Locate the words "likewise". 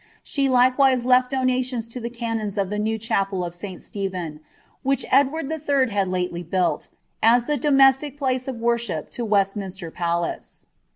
0.49-1.05